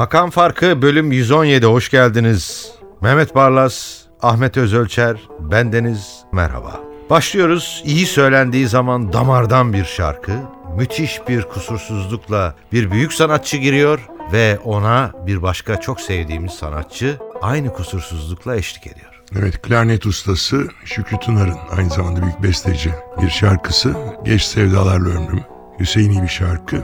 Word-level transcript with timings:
Makam 0.00 0.30
Farkı 0.30 0.82
bölüm 0.82 1.12
117 1.12 1.66
hoş 1.66 1.90
geldiniz. 1.90 2.72
Mehmet 3.00 3.34
Barlas, 3.34 3.96
Ahmet 4.22 4.56
Özölçer, 4.56 5.16
bendeniz 5.40 6.24
merhaba. 6.32 6.80
Başlıyoruz. 7.10 7.82
İyi 7.84 8.06
söylendiği 8.06 8.68
zaman 8.68 9.12
damardan 9.12 9.72
bir 9.72 9.84
şarkı, 9.84 10.32
müthiş 10.76 11.20
bir 11.28 11.42
kusursuzlukla 11.42 12.54
bir 12.72 12.90
büyük 12.90 13.12
sanatçı 13.12 13.56
giriyor 13.56 14.08
ve 14.32 14.58
ona 14.64 15.12
bir 15.26 15.42
başka 15.42 15.80
çok 15.80 16.00
sevdiğimiz 16.00 16.52
sanatçı 16.52 17.18
aynı 17.42 17.72
kusursuzlukla 17.72 18.56
eşlik 18.56 18.86
ediyor. 18.86 19.22
Evet, 19.38 19.62
klarnet 19.62 20.06
ustası 20.06 20.68
Şükrü 20.84 21.18
Tunar'ın 21.18 21.58
aynı 21.76 21.90
zamanda 21.90 22.22
büyük 22.22 22.42
besteci 22.42 22.90
bir 23.22 23.30
şarkısı. 23.30 23.94
Geç 24.24 24.42
Sevdalarla 24.42 25.08
Ömrüm. 25.08 25.44
Hüseyin'i 25.80 26.22
bir 26.22 26.28
şarkı. 26.28 26.82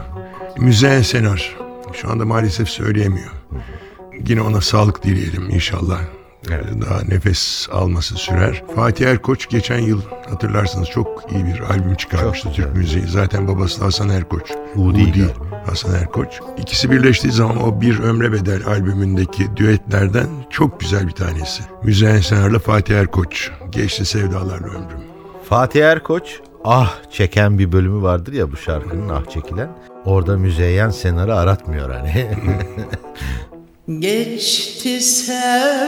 Müzeyyen 0.56 1.02
Senar. 1.02 1.65
Şu 1.92 2.10
anda 2.10 2.24
maalesef 2.24 2.68
söyleyemiyor. 2.68 3.30
Yine 4.28 4.40
ona 4.40 4.60
sağlık 4.60 5.02
dileyelim 5.02 5.50
inşallah. 5.50 6.00
Daha 6.80 7.02
nefes 7.02 7.68
alması 7.72 8.14
sürer. 8.14 8.64
Fatih 8.76 9.06
Erkoç 9.06 9.48
geçen 9.48 9.78
yıl 9.78 10.02
hatırlarsınız 10.30 10.88
çok 10.88 11.32
iyi 11.32 11.44
bir 11.46 11.60
albüm 11.60 11.94
çıkarmıştı 11.94 12.52
Türk 12.52 12.76
müziği. 12.76 13.06
Zaten 13.06 13.48
babası 13.48 13.80
da 13.80 13.84
Hasan 13.84 14.08
Erkoç. 14.08 14.50
Udi 14.76 15.12
galiba. 15.12 15.66
Hasan 15.66 15.94
Erkoç. 15.94 16.40
İkisi 16.58 16.90
birleştiği 16.90 17.32
zaman 17.32 17.62
o 17.62 17.80
Bir 17.80 17.98
Ömre 17.98 18.32
Bedel 18.32 18.66
albümündeki 18.66 19.56
düetlerden 19.56 20.26
çok 20.50 20.80
güzel 20.80 21.06
bir 21.06 21.12
tanesi. 21.12 21.62
Müzeyyen 21.82 22.20
Senar'la 22.20 22.58
Fatih 22.58 22.96
Erkoç. 22.96 23.50
Geçti 23.70 24.04
sevdalarla 24.04 24.66
ömrüm. 24.66 25.00
Fatih 25.48 25.84
Erkoç 25.84 26.40
ah 26.64 26.94
çeken 27.10 27.58
bir 27.58 27.72
bölümü 27.72 28.02
vardır 28.02 28.32
ya 28.32 28.52
bu 28.52 28.56
şarkının 28.56 29.08
ah 29.08 29.30
çekilen. 29.30 29.68
Orada 30.06 30.36
müzeyyen 30.36 30.90
senarı 30.90 31.36
aratmıyor 31.36 31.90
hani. 31.90 32.30
Geçti 34.00 35.00
sevdalarla 35.00 35.86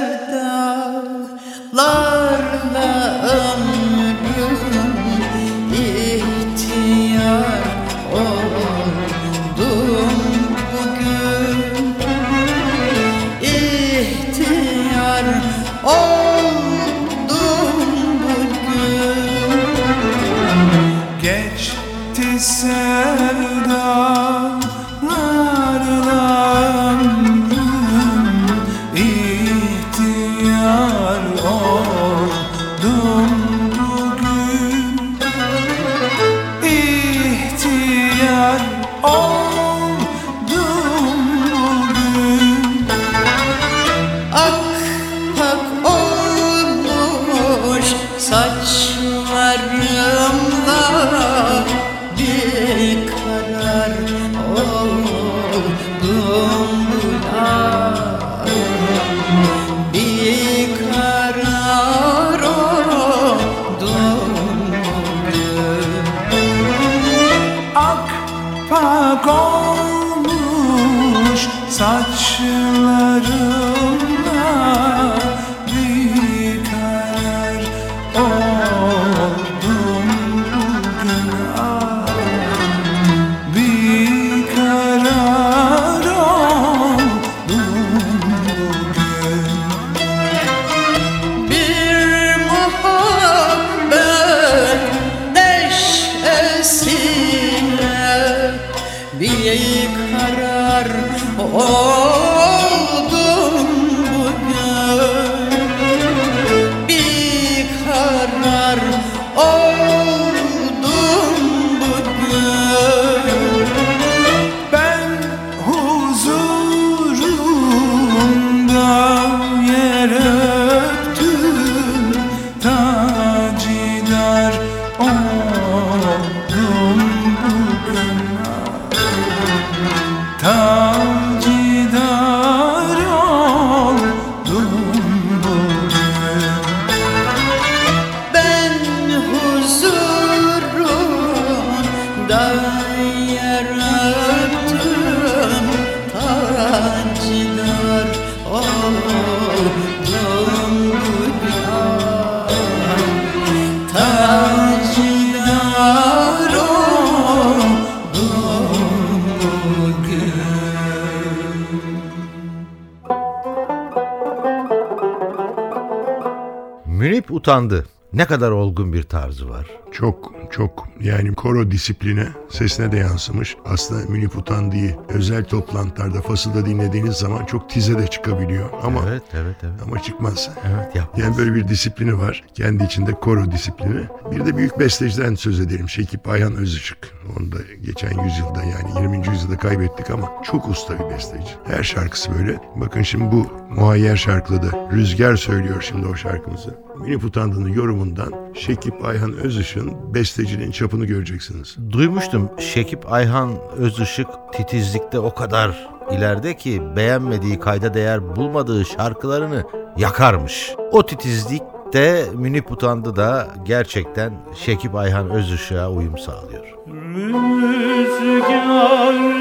Utandı. 167.59 167.87
Ne 168.13 168.25
kadar 168.25 168.51
olgun 168.51 168.93
bir 168.93 169.03
tarzı 169.03 169.49
var. 169.49 169.67
Çok 169.93 170.33
çok 170.51 170.89
yani 171.01 171.35
koro 171.35 171.71
disipline 171.71 172.29
sesine 172.51 172.93
de 172.93 172.97
yansımış. 172.97 173.57
Aslında 173.65 174.11
Münif 174.11 174.37
Utandı'yı 174.37 174.97
özel 175.09 175.45
toplantılarda 175.45 176.23
fasılda 176.23 176.67
dinlediğiniz 176.67 177.17
zaman 177.17 177.45
çok 177.45 177.71
tize 177.71 177.99
de 177.99 178.07
çıkabiliyor. 178.07 178.71
Ama 178.83 179.01
Evet, 179.09 179.23
evet, 179.35 179.57
evet. 179.63 179.75
ama 179.87 180.03
çıkmaz. 180.03 180.51
Evet, 180.67 180.97
yapmaz. 180.97 181.25
Yani 181.25 181.39
böyle 181.39 181.55
bir 181.55 181.69
disiplini 181.69 182.19
var. 182.19 182.45
Kendi 182.55 182.85
içinde 182.85 183.13
koro 183.13 183.53
disiplini. 183.53 184.01
Bir 184.31 184.47
de 184.47 184.57
büyük 184.57 184.79
besteciden 184.79 185.35
söz 185.35 185.61
edelim. 185.61 185.89
Şekip 185.89 186.29
Ayhan 186.29 186.57
Özışık. 186.57 187.18
Onu 187.37 187.53
da 187.53 187.57
geçen 187.83 188.25
yüzyılda 188.25 188.63
yani 188.63 189.15
20. 189.15 189.29
yüzyılda 189.29 189.57
kaybettik 189.57 190.11
ama 190.11 190.33
çok 190.45 190.69
usta 190.69 190.99
bir 190.99 191.15
besteci. 191.15 191.51
Her 191.65 191.83
şarkısı 191.83 192.35
böyle. 192.39 192.59
Bakın 192.77 193.03
şimdi 193.03 193.33
bu 193.33 193.47
muayyer 193.75 194.17
şarkıda 194.17 194.63
da 194.63 194.91
Rüzgar 194.93 195.37
söylüyor 195.37 195.83
şimdi 195.83 196.07
o 196.07 196.15
şarkımızı. 196.15 196.79
Münif 196.99 197.25
Utandı'nın 197.25 197.73
yorumundan 197.73 198.33
Şekip 198.55 199.05
Ayhan 199.05 199.33
Özışık'ın 199.33 200.15
bestecinin 200.15 200.71
çapını 200.71 201.07
göreceksiniz. 201.07 201.77
Duymuştum 201.91 202.51
Şekip 202.59 203.13
Ayhan 203.13 203.59
Özışık 203.77 204.29
titizlikte 204.53 205.19
o 205.19 205.35
kadar 205.35 205.89
ileride 206.11 206.57
ki 206.57 206.83
beğenmediği 206.97 207.61
kayda 207.61 207.95
değer 207.95 208.37
bulmadığı 208.37 208.85
şarkılarını 208.85 209.65
yakarmış. 209.97 210.75
O 210.93 211.07
titizlik 211.07 211.63
de 211.93 212.25
Münip 212.35 212.73
Utandı 212.73 213.17
da 213.17 213.49
gerçekten 213.65 214.33
Şekip 214.55 214.95
Ayhan 214.95 215.31
Özışık'a 215.31 215.91
uyum 215.91 216.19
sağlıyor. 216.19 216.65
Müzgar 216.87 217.55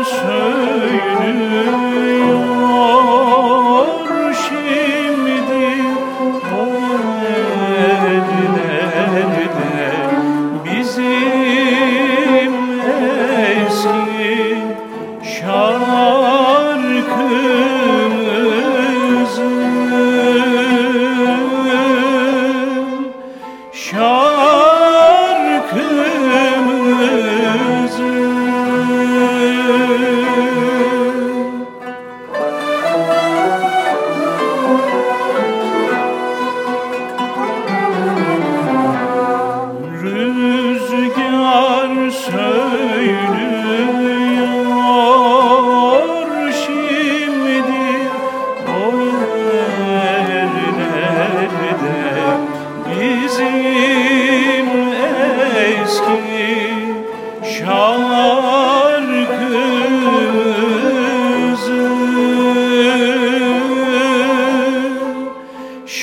söylüyor 0.03 1.27
şey 4.49 4.76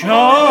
No. 0.05 0.44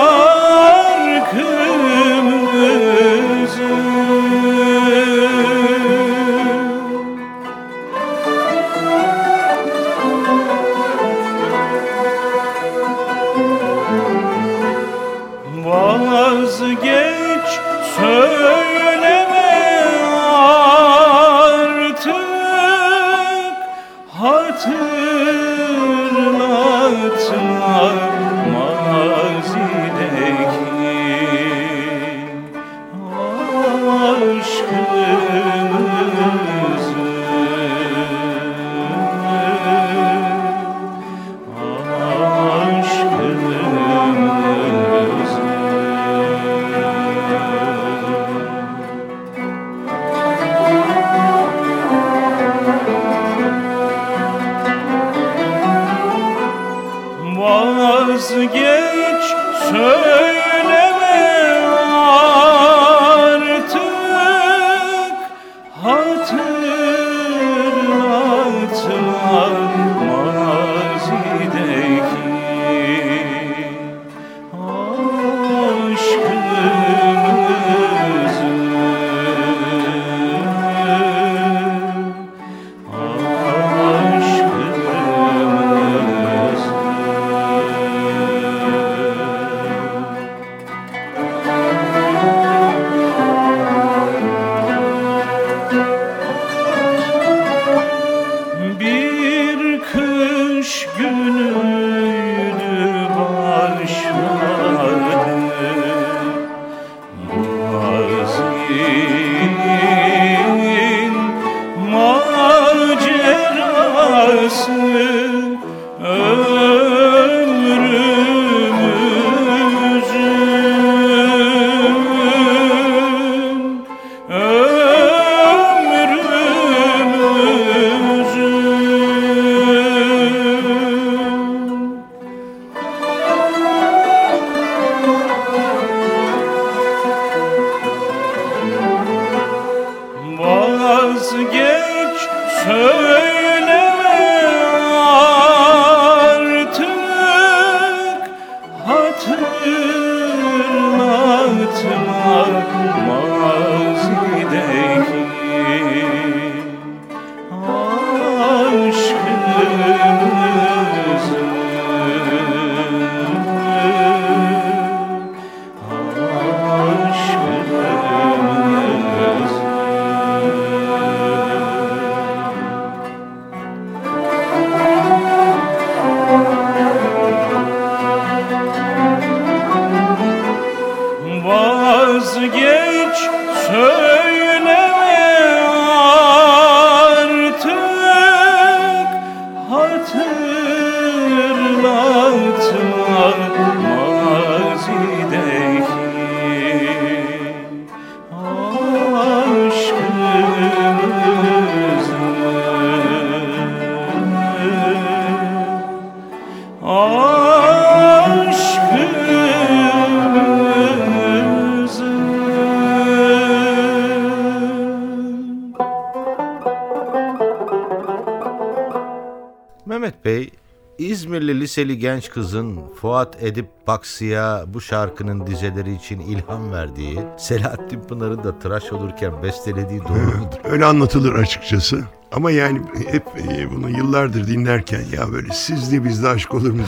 Liseli 221.74 221.98
genç 221.98 222.30
kızın 222.30 222.80
Fuat 223.00 223.42
Edip 223.42 223.66
Baksı'ya 223.86 224.64
bu 224.66 224.80
şarkının 224.80 225.46
dizeleri 225.46 225.94
için 225.94 226.20
ilham 226.20 226.72
verdiği, 226.72 227.18
Selahattin 227.38 228.00
Pınar'ın 228.00 228.44
da 228.44 228.58
tıraş 228.58 228.92
olurken 228.92 229.42
bestelediği 229.42 230.00
doğru 230.00 230.38
mudur? 230.38 230.58
Öyle 230.64 230.84
anlatılır 230.84 231.34
açıkçası. 231.34 232.04
Ama 232.32 232.50
yani 232.50 232.80
hep 233.06 233.22
e, 233.52 233.70
bunu 233.70 233.90
yıllardır 233.90 234.46
dinlerken 234.46 235.02
ya 235.12 235.32
böyle 235.32 235.52
sizde 235.52 236.04
bizde 236.04 236.28
aşk 236.28 236.54
olur 236.54 236.70
mu. 236.70 236.82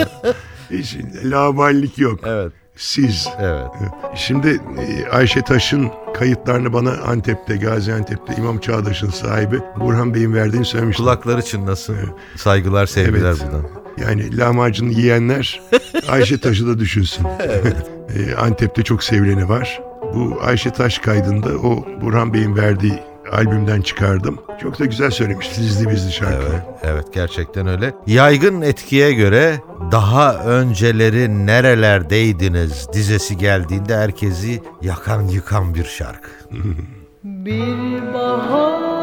Hiç 0.70 0.96
laballik 1.24 1.98
yok. 1.98 2.20
Evet, 2.24 2.52
Siz. 2.76 3.28
evet. 3.40 3.66
Şimdi 4.14 4.60
e, 4.78 5.08
Ayşe 5.08 5.42
Taş'ın 5.42 5.90
kayıtlarını 6.14 6.72
bana 6.72 6.92
Antep'te, 6.92 7.56
Gaziantep'te 7.56 8.34
İmam 8.38 8.58
Çağdaş'ın 8.58 9.10
sahibi 9.10 9.60
Burhan 9.80 10.14
Bey'in 10.14 10.34
verdiğini 10.34 10.64
söylemiştim. 10.64 11.04
Kulakları 11.04 11.42
çınlasın. 11.42 11.96
Saygılar, 12.36 12.86
sevgiler 12.86 13.28
Evet. 13.28 13.40
buradan. 13.44 13.81
Yani 14.00 14.36
lahmacunu 14.36 14.90
yiyenler 14.90 15.60
Ayşe 16.08 16.38
Taş'ı 16.40 16.66
da 16.66 16.78
düşünsün. 16.78 17.26
E, 18.16 18.34
Antep'te 18.34 18.82
çok 18.82 19.04
sevileni 19.04 19.48
var. 19.48 19.82
Bu 20.14 20.38
Ayşe 20.42 20.70
Taş 20.70 20.98
kaydında 20.98 21.48
o 21.48 21.84
Burhan 22.00 22.34
Bey'in 22.34 22.56
verdiği 22.56 22.98
albümden 23.32 23.80
çıkardım. 23.82 24.38
Çok 24.62 24.78
da 24.78 24.84
güzel 24.84 25.10
söylemiş. 25.10 25.48
Sizli 25.48 25.90
bizli 25.90 26.12
şarkı. 26.12 26.46
Evet, 26.50 26.62
evet 26.82 27.04
gerçekten 27.12 27.66
öyle. 27.66 27.94
Yaygın 28.06 28.62
etkiye 28.62 29.12
göre 29.12 29.60
daha 29.92 30.44
önceleri 30.44 31.46
nerelerdeydiniz 31.46 32.88
dizesi 32.92 33.36
geldiğinde 33.36 33.96
herkesi 33.96 34.62
yakan 34.82 35.22
yıkan 35.22 35.74
bir 35.74 35.84
şarkı. 35.84 36.30
Bir 37.24 38.14
bahar 38.14 39.01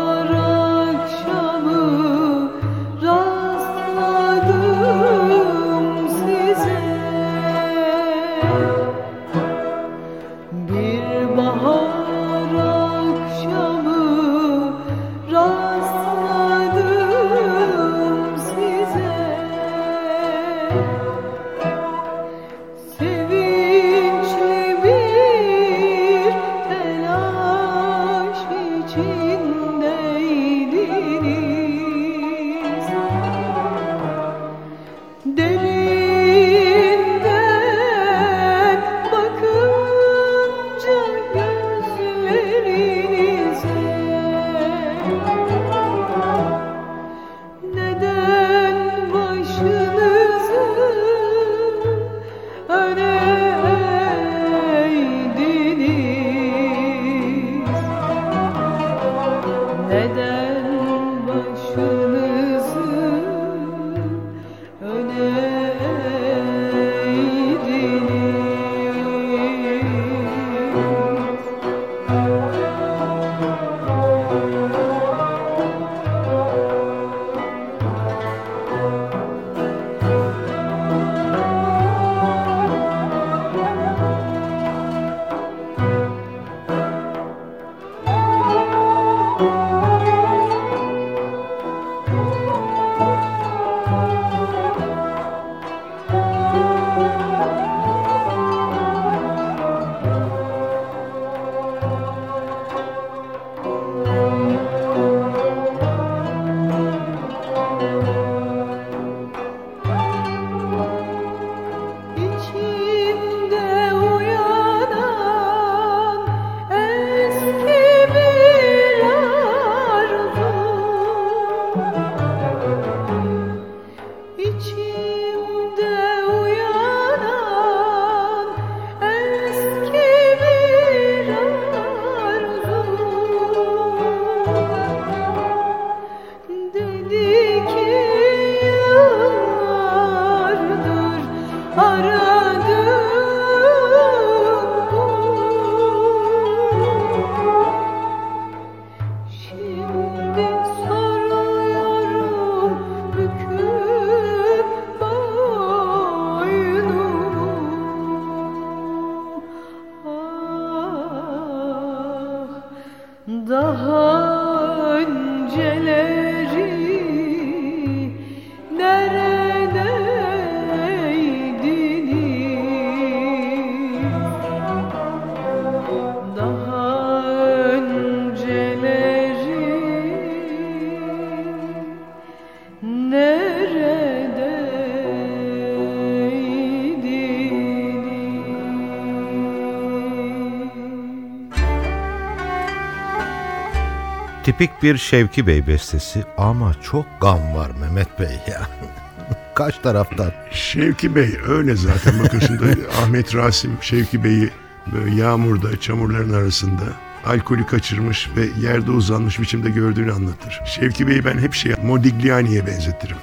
Tipik 194.43 194.83
bir 194.83 194.97
Şevki 194.97 195.47
Bey 195.47 195.67
bestesi 195.67 196.23
ama 196.37 196.73
çok 196.81 197.05
gam 197.21 197.55
var 197.55 197.71
Mehmet 197.81 198.19
Bey 198.19 198.39
ya. 198.51 198.61
Kaç 199.55 199.77
taraftan? 199.77 200.31
Şevki 200.51 201.15
Bey 201.15 201.37
öyle 201.47 201.75
zaten 201.75 202.13
bakın 202.23 202.39
şimdi 202.39 202.63
Ahmet 203.03 203.35
Rasim 203.35 203.77
Şevki 203.81 204.23
Bey'i 204.23 204.49
böyle 204.93 205.15
yağmurda 205.15 205.79
çamurların 205.79 206.33
arasında 206.33 206.83
alkolü 207.25 207.65
kaçırmış 207.65 208.29
ve 208.35 208.67
yerde 208.67 208.91
uzanmış 208.91 209.39
biçimde 209.39 209.69
gördüğünü 209.69 210.11
anlatır. 210.11 210.61
Şevki 210.65 211.07
Bey'i 211.07 211.25
ben 211.25 211.37
hep 211.39 211.53
şey 211.53 211.73
Modigliani'ye 211.83 212.67
benzetirim. 212.67 213.17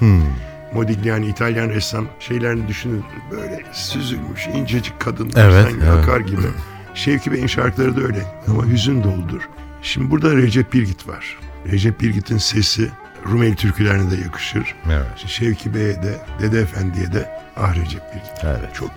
Modigliani 0.75 1.27
İtalyan 1.27 1.69
ressam 1.69 2.07
şeylerini 2.21 2.69
düşünün 2.69 3.05
böyle 3.31 3.63
süzülmüş 3.73 4.47
incecik 4.47 5.01
kadınlar 5.01 5.51
Evet, 5.51 5.65
sanki 5.71 5.87
evet. 5.87 6.05
akar 6.05 6.21
gibi. 6.21 6.43
Şevki 6.95 7.33
Bey'in 7.33 7.47
şarkıları 7.47 7.97
da 7.97 8.01
öyle 8.01 8.23
ama 8.49 8.67
hüzün 8.67 9.05
doludur. 9.05 9.49
Şimdi 9.87 10.11
burada 10.11 10.37
Recep 10.37 10.73
Birgit 10.73 11.09
var. 11.09 11.39
Recep 11.73 12.01
Birgit'in 12.01 12.39
sesi 12.39 12.91
Rumeli 13.31 13.57
türkülerine 13.57 14.11
de 14.11 14.17
yakışır. 14.17 14.75
Evet. 14.87 15.27
Şevki 15.27 15.75
Bey'e 15.75 16.03
de 16.03 16.19
Dede 16.41 16.61
Efendi'ye 16.61 17.13
de 17.13 17.31
ah 17.57 17.77
Recep 17.77 18.03
Birgit. 18.15 18.45
Evet. 18.45 18.75
Çok 18.75 18.91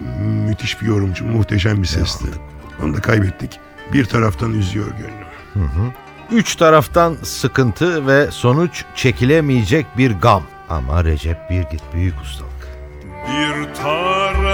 müthiş 0.48 0.82
bir 0.82 0.88
yorumcu, 0.88 1.26
muhteşem 1.26 1.82
bir 1.82 1.88
sesti. 1.88 2.28
Onu 2.84 2.98
da 2.98 3.02
kaybettik. 3.02 3.60
Bir 3.94 4.06
taraftan 4.06 4.54
üzüyor 4.54 4.88
gönlüm. 4.88 5.94
Üç 6.32 6.56
taraftan 6.56 7.18
sıkıntı 7.24 8.08
ve 8.08 8.32
sonuç 8.32 8.84
çekilemeyecek 8.96 9.86
bir 9.98 10.12
gam. 10.12 10.44
Ama 10.70 11.04
Recep 11.04 11.50
Birgit 11.50 11.82
büyük 11.94 12.22
usta. 12.22 12.46
bir 13.28 13.74
taraftan 13.74 14.49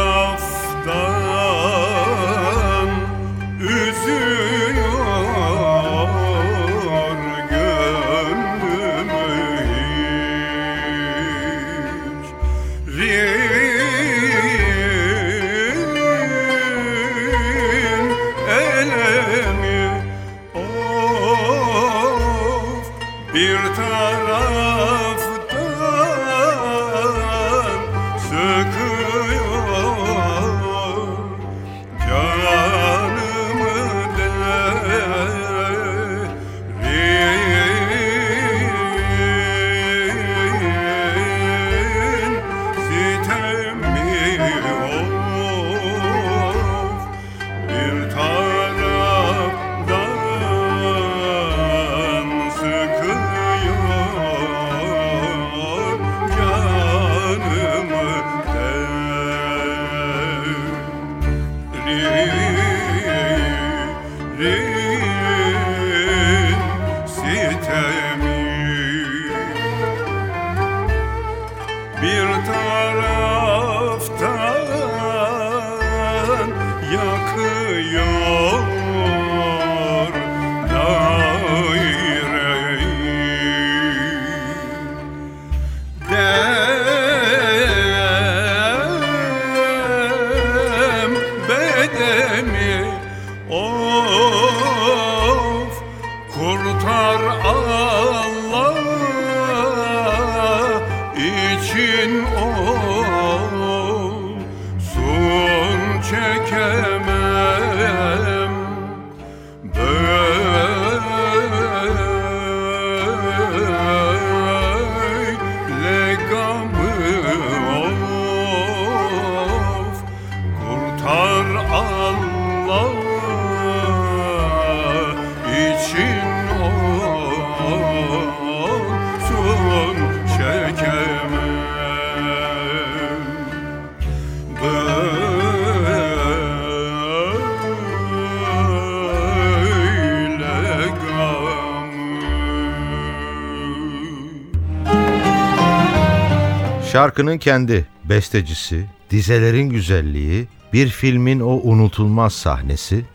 Şarkının 147.15 147.37
kendi 147.37 147.87
bestecisi, 148.03 148.85
dizelerin 149.11 149.69
güzelliği, 149.69 150.47
bir 150.73 150.87
filmin 150.87 151.39
o 151.39 151.59
unutulmaz 151.63 152.33
sahnesi 152.33 153.05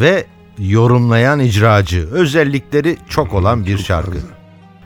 ve 0.00 0.26
yorumlayan 0.58 1.40
icracı 1.40 2.08
özellikleri 2.10 2.96
çok 3.08 3.34
olan 3.34 3.66
bir 3.66 3.78
şarkı. 3.78 4.18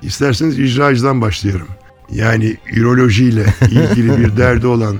İsterseniz 0.02 0.58
icracıdan 0.58 1.20
başlayalım. 1.20 1.68
Yani 2.10 2.56
ürolojiyle 2.72 3.54
ilgili 3.70 4.18
bir 4.18 4.36
derdi 4.36 4.66
olan 4.66 4.96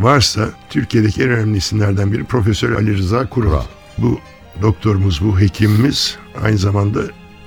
varsa 0.00 0.50
Türkiye'deki 0.70 1.22
en 1.22 1.30
önemli 1.30 1.56
isimlerden 1.56 2.12
biri 2.12 2.24
Profesör 2.24 2.72
Ali 2.72 2.98
Rıza 2.98 3.28
Kural. 3.28 3.62
Bu 3.98 4.20
doktorumuz, 4.62 5.20
bu 5.24 5.40
hekimimiz 5.40 6.18
aynı 6.42 6.58
zamanda 6.58 7.00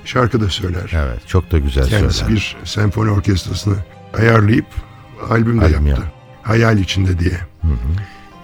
şarkı 0.04 0.40
da 0.40 0.48
söyler. 0.48 0.92
Evet, 0.94 1.20
çok 1.26 1.52
da 1.52 1.58
güzel 1.58 1.88
Kendisi 1.88 2.18
söyler. 2.18 2.34
bir 2.36 2.56
senfoni 2.64 3.10
orkestrasını 3.10 3.76
ayarlayıp 4.18 4.66
albüm 5.30 5.60
de 5.60 5.64
Albüm 5.64 5.86
yaptı. 5.86 6.02
yap- 6.02 6.12
Hayal 6.42 6.78
içinde 6.78 7.18
diye. 7.18 7.40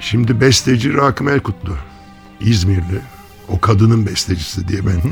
Şimdi 0.01 0.41
besteci 0.41 0.95
Rakım 0.95 1.29
Elkutlu. 1.29 1.77
İzmirli. 2.41 2.99
O 3.49 3.61
kadının 3.61 4.07
bestecisi 4.07 4.69
diye 4.69 4.81
ben 4.87 5.03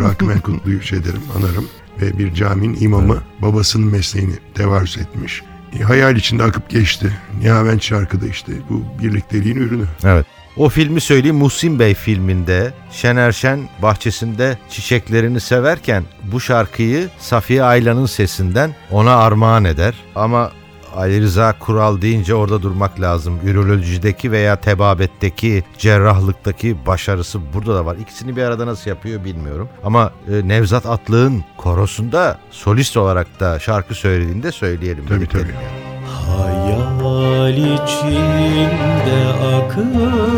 Rakım 0.04 0.30
Elkutlu'yu 0.30 0.82
şey 0.82 1.04
derim, 1.04 1.22
anarım. 1.38 1.68
Ve 2.00 2.18
bir 2.18 2.34
caminin 2.34 2.76
imamı 2.80 3.22
babasının 3.42 3.86
mesleğini 3.88 4.34
tevarüz 4.54 4.98
etmiş. 4.98 5.42
E, 5.80 5.82
hayal 5.82 6.16
içinde 6.16 6.42
akıp 6.42 6.70
geçti. 6.70 7.18
Nihavent 7.42 7.82
şarkıda 7.82 8.26
işte 8.26 8.52
bu 8.70 8.84
birlikteliğin 9.02 9.56
ürünü. 9.56 9.84
Evet. 10.04 10.26
O 10.56 10.68
filmi 10.68 11.00
söyleyeyim 11.00 11.36
Muhsin 11.36 11.78
Bey 11.78 11.94
filminde 11.94 12.72
Şener 12.90 13.32
Şen 13.32 13.60
bahçesinde 13.82 14.58
çiçeklerini 14.70 15.40
severken 15.40 16.04
bu 16.32 16.40
şarkıyı 16.40 17.08
Safiye 17.18 17.62
Aylan'ın 17.62 18.06
sesinden 18.06 18.74
ona 18.90 19.16
armağan 19.16 19.64
eder. 19.64 19.94
Ama 20.14 20.52
Ali 20.98 21.20
Rıza 21.20 21.52
Kural 21.58 22.00
deyince 22.00 22.34
orada 22.34 22.62
durmak 22.62 23.00
lazım. 23.00 23.40
Ürolojideki 23.44 24.32
veya 24.32 24.56
tebabetteki, 24.56 25.64
cerrahlıktaki 25.78 26.76
başarısı 26.86 27.40
burada 27.54 27.74
da 27.74 27.86
var. 27.86 27.96
İkisini 27.96 28.36
bir 28.36 28.42
arada 28.42 28.66
nasıl 28.66 28.90
yapıyor 28.90 29.24
bilmiyorum. 29.24 29.68
Ama 29.84 30.12
e, 30.32 30.48
Nevzat 30.48 30.86
Atlı'nın 30.86 31.44
korosunda 31.56 32.38
solist 32.50 32.96
olarak 32.96 33.40
da 33.40 33.58
şarkı 33.58 33.94
söylediğinde 33.94 34.52
söyleyelim. 34.52 35.06
Tabii, 35.06 35.16
birlikte 35.16 35.38
tabii. 35.38 35.48
dinleyelim. 35.48 35.88
Hayal 36.26 37.56
içinde 37.58 39.18
akıp 39.56 40.28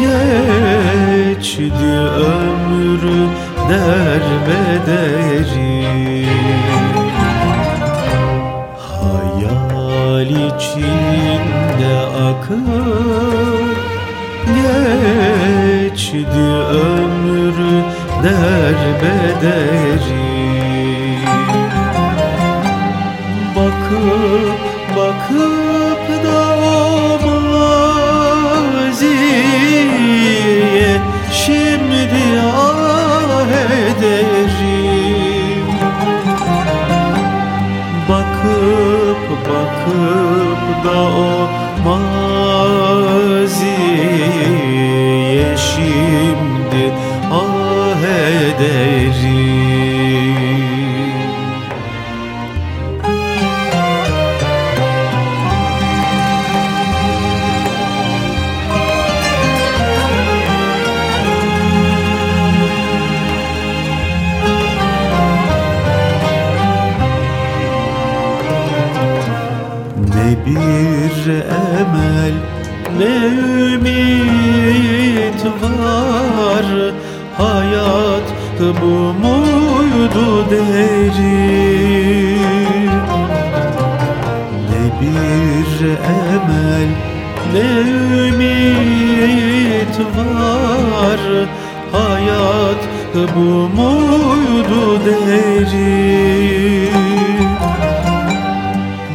geçti 0.00 1.72
ömrü 2.16 3.28
derbederi 3.68 5.46
içinde 10.56 11.94
akıp 12.28 13.76
geçti 14.54 16.26
ömrü 16.72 17.76
derbederi 18.22 20.25
muydu 80.16 80.50
derim 80.50 81.20
Ne 84.70 84.84
bir 85.00 85.70
emel 85.88 86.90
ne 87.52 87.68
ümit 88.28 89.96
var. 90.16 91.22
Hayat 91.92 92.82
bu 93.36 93.48
muydu 93.68 94.84
derim 95.06 95.76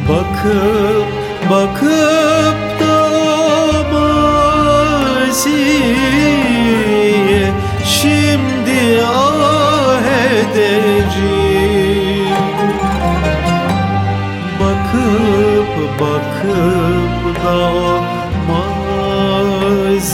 Bakıp 0.08 1.08
bakıp 1.50 2.58
da 2.80 2.98
maziye 5.12 5.62
ederim 10.56 12.36
Bakıp 14.60 16.00
bakıp 16.00 17.44
da 17.44 17.56
o 17.72 18.04
maziye 18.48 20.12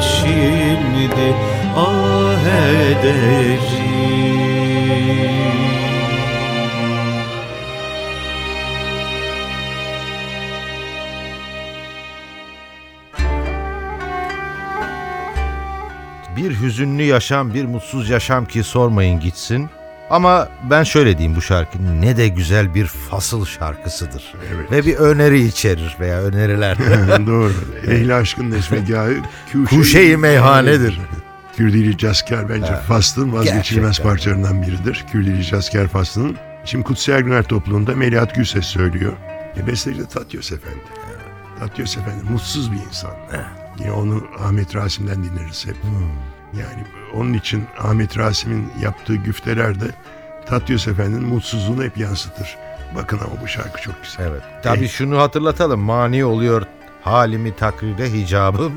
Şimdi 0.00 1.28
ah 1.76 2.46
ederim 2.90 3.57
hüzünlü 16.78 17.02
yaşam, 17.02 17.54
bir 17.54 17.64
mutsuz 17.64 18.10
yaşam 18.10 18.46
ki 18.46 18.62
sormayın 18.62 19.20
gitsin. 19.20 19.68
Ama 20.10 20.48
ben 20.70 20.82
şöyle 20.82 21.18
diyeyim 21.18 21.36
bu 21.36 21.42
şarkı 21.42 21.78
ne 22.00 22.16
de 22.16 22.28
güzel 22.28 22.74
bir 22.74 22.86
fasıl 22.86 23.46
şarkısıdır. 23.46 24.34
Evet. 24.54 24.72
Ve 24.72 24.86
bir 24.86 24.96
öneri 24.96 25.46
içerir 25.46 25.96
veya 26.00 26.22
öneriler. 26.22 26.78
Doğru. 27.26 27.52
Ehli 27.86 28.14
aşkın 28.14 28.50
nesmegahı 28.50 29.14
Kuşe-i 29.70 30.16
meyhanedir. 30.16 31.00
Kürdili 31.56 31.98
Casker 31.98 32.48
bence 32.48 32.76
Faslın 32.88 33.32
vazgeçilmez 33.32 33.86
gerçekten. 33.86 34.10
parçalarından 34.10 34.62
biridir. 34.62 35.04
Kürdili 35.12 35.44
Casker 35.44 35.88
Faslı'nın. 35.88 36.36
Şimdi 36.64 36.84
Kutsi 36.84 37.12
Ergüner 37.12 37.42
topluluğunda 37.42 37.94
Melihat 37.94 38.34
Gülses 38.34 38.66
söylüyor. 38.66 39.12
E, 39.56 39.66
besteci 39.66 40.00
de 40.00 40.06
Tatyos 40.06 40.52
Efendi. 40.52 40.78
Tatyos 41.58 41.96
Efendi 41.96 42.30
mutsuz 42.30 42.72
bir 42.72 42.78
insan. 42.88 43.10
Yine 43.78 43.92
onu 43.92 44.24
Ahmet 44.38 44.74
Rasim'den 44.74 45.24
dinleriz 45.24 45.66
hep. 45.66 45.76
Yani 46.60 46.84
onun 47.14 47.32
için 47.32 47.64
Ahmet 47.78 48.18
Rasim'in 48.18 48.72
yaptığı 48.82 49.16
güftelerde 49.16 49.84
Tatyos 50.46 50.88
Efendi'nin 50.88 51.24
mutsuzluğunu 51.28 51.84
hep 51.84 51.98
yansıtır. 51.98 52.56
Bakın 52.94 53.18
ama 53.18 53.42
bu 53.42 53.48
şarkı 53.48 53.82
çok 53.82 53.94
güzel. 54.02 54.26
evet. 54.26 54.42
Tabii 54.62 54.88
şunu 54.88 55.18
hatırlatalım. 55.18 55.80
Mani 55.80 56.24
oluyor 56.24 56.62
halimi 57.02 57.56
takrire 57.56 58.12
hicabım. 58.12 58.72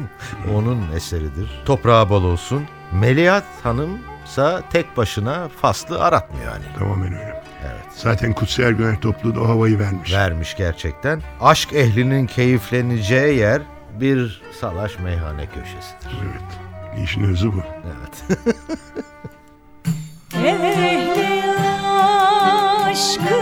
Onun 0.54 0.92
eseridir. 0.96 1.62
Toprağı 1.66 2.10
bol 2.10 2.24
olsun. 2.24 2.66
Melihat 2.92 3.44
Hanımsa 3.64 4.62
tek 4.72 4.98
başına 4.98 5.48
faslı 5.62 6.04
aratmıyor 6.04 6.46
yani. 6.52 6.64
Tamamen 6.80 7.14
öyle. 7.14 7.44
Evet. 7.62 7.86
Zaten 7.96 8.34
Kutsi 8.34 8.62
Ergüner 8.62 9.02
topluluğu 9.02 9.36
da 9.36 9.42
o 9.42 9.48
havayı 9.48 9.80
vermiş. 9.80 10.14
Vermiş 10.14 10.56
gerçekten. 10.58 11.22
Aşk 11.42 11.74
ehlinin 11.74 12.28
keyifleneceği 12.28 13.38
yer 13.40 13.62
bir 14.00 14.42
salaş 14.60 15.00
meyhane 15.00 15.46
köşesidir. 15.46 16.20
Evet. 16.24 16.61
İşin 17.04 17.24
özü 17.24 17.54
bu. 17.54 17.62
Evet. 17.86 18.40
Ehli 20.46 21.44
aşkım 22.90 23.41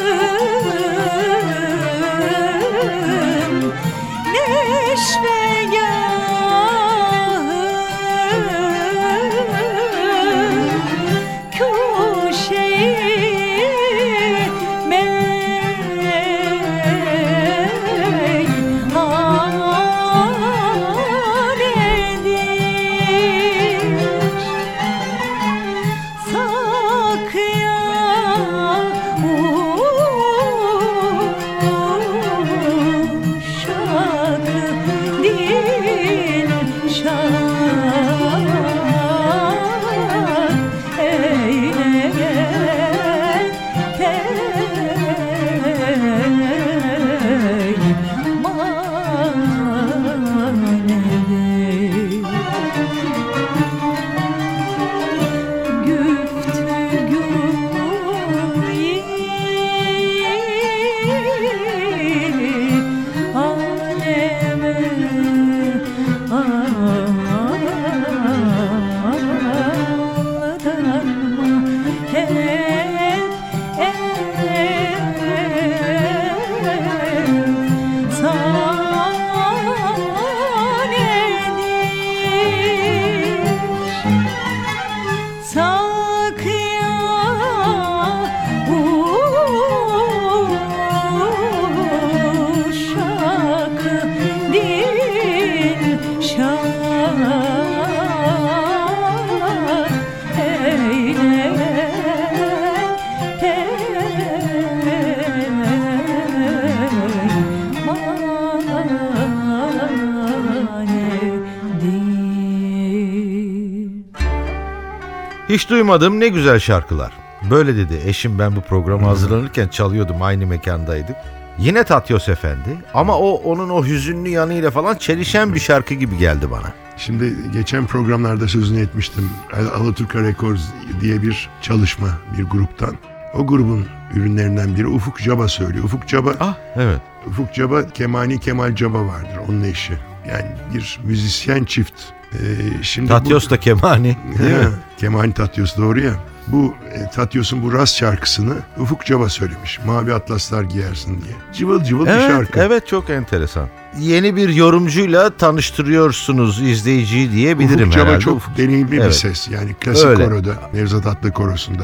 duymadım 115.79 116.19
ne 116.19 116.27
güzel 116.27 116.59
şarkılar. 116.59 117.11
Böyle 117.49 117.75
dedi 117.77 118.01
eşim 118.05 118.39
ben 118.39 118.55
bu 118.55 118.61
programa 118.61 119.07
hazırlanırken 119.07 119.67
çalıyordum 119.67 120.21
aynı 120.21 120.47
mekandaydık. 120.47 121.15
Yine 121.57 121.83
Tatyos 121.83 122.29
Efendi 122.29 122.77
ama 122.93 123.17
o 123.17 123.29
onun 123.33 123.69
o 123.69 123.85
hüzünlü 123.85 124.29
yanıyla 124.29 124.71
falan 124.71 124.95
çelişen 124.95 125.53
bir 125.53 125.59
şarkı 125.59 125.93
gibi 125.93 126.17
geldi 126.17 126.51
bana. 126.51 126.73
Şimdi 126.97 127.33
geçen 127.53 127.85
programlarda 127.85 128.47
sözünü 128.47 128.81
etmiştim. 128.81 129.29
Al- 129.53 129.81
Alaturka 129.81 130.19
Records 130.21 130.61
diye 131.01 131.21
bir 131.21 131.49
çalışma 131.61 132.07
bir 132.37 132.43
gruptan. 132.43 132.95
O 133.33 133.47
grubun 133.47 133.85
ürünlerinden 134.13 134.75
biri 134.75 134.87
Ufuk 134.87 135.19
Caba 135.19 135.47
söylüyor. 135.47 135.83
Ufuk 135.83 136.07
Caba, 136.07 136.33
Ah 136.39 136.53
evet. 136.75 136.99
Ufuk 137.27 137.53
Caba, 137.53 137.87
Kemani 137.87 138.39
Kemal 138.39 138.75
Caba 138.75 139.05
vardır 139.05 139.37
onun 139.49 139.63
eşi. 139.63 139.93
Yani 140.29 140.51
bir 140.73 140.99
müzisyen 141.03 141.63
çift. 141.63 141.93
Ee, 142.33 142.37
şimdi 142.81 143.09
bu- 143.09 143.13
Tatyos 143.13 143.49
da 143.49 143.59
Kemani. 143.59 144.17
Değil 144.39 144.55
mi? 144.57 144.65
Kemal 144.97 145.31
Tatyos 145.31 145.77
doğru 145.77 145.99
ya. 145.99 146.11
Bu 146.47 146.73
e, 146.93 147.09
Tatyos'un 147.09 147.63
bu 147.63 147.73
Rast 147.73 147.95
şarkısını 147.95 148.53
Ufuk 148.79 149.05
Caba 149.05 149.29
söylemiş. 149.29 149.79
Mavi 149.85 150.13
atlaslar 150.13 150.63
giyersin 150.63 151.21
diye. 151.21 151.35
Cıvıl 151.53 151.83
cıvıl 151.83 152.05
bir 152.05 152.11
Evet, 152.11 152.27
şarkı. 152.31 152.59
evet 152.59 152.87
çok 152.87 153.09
enteresan. 153.09 153.67
Yeni 153.99 154.35
bir 154.35 154.49
yorumcuyla 154.49 155.29
tanıştırıyorsunuz 155.37 156.61
izleyiciyi 156.61 157.31
diyebilirim 157.31 157.79
Ufuk 157.83 157.93
Caba 157.93 158.05
herhalde. 158.05 158.19
çok 158.23 158.37
Ufuk- 158.37 158.57
deneyimli 158.57 158.91
bir 158.91 158.99
Evet. 159.01 159.15
ses. 159.15 159.47
Yani 159.47 159.73
klasik 159.73 160.05
Öyle. 160.05 160.25
koroda, 160.25 160.51
Nevzat 160.73 161.05
Atlı 161.07 161.31
korosunda 161.31 161.83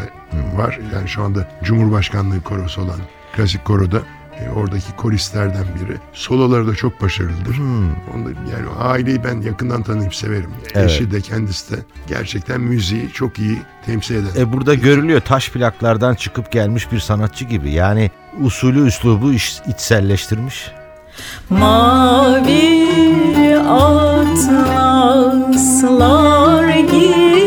var. 0.56 0.80
Yani 0.94 1.10
şu 1.10 1.24
anda 1.24 1.48
Cumhurbaşkanlığı 1.64 2.42
korosu 2.44 2.82
olan 2.82 3.00
klasik 3.36 3.66
koroda 3.66 3.98
E, 4.40 4.50
oradaki 4.50 4.96
koristlerden 4.96 5.66
biri. 5.76 5.98
Soloları 6.14 6.68
da 6.68 6.76
çok 6.76 7.02
başarılıdır. 7.02 7.58
Onu 8.16 8.26
da, 8.26 8.30
yani 8.30 8.66
aileyi 8.80 9.24
ben 9.24 9.42
yakından 9.42 9.84
tanıyıp 9.84 10.16
severim. 10.16 10.52
Evet. 10.74 10.92
Eşi 10.92 11.12
de 11.12 11.22
kendisi 11.22 11.76
de 11.76 11.80
gerçekten 12.08 12.62
müziği 12.62 13.12
çok 13.14 13.40
iyi 13.40 13.62
temsil 13.86 14.16
eden. 14.16 14.42
E 14.42 14.54
burada 14.54 14.74
görülüyor 14.74 15.22
taş 15.22 15.50
plaklardan 15.50 16.16
çıkıp 16.16 16.52
gelmiş 16.52 16.92
bir 16.92 17.00
sanatçı 17.00 17.46
gibi. 17.46 17.72
Yani 17.72 18.12
usulü 18.42 18.88
üslubu 18.88 19.34
iş, 19.34 19.60
içselleştirmiş. 19.68 20.72
Mavi 21.50 22.86
atlaslar 23.70 25.06
giyersin 26.78 27.45